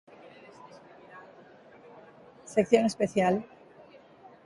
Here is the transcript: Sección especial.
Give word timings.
Sección 2.43 2.87
especial. 2.87 3.45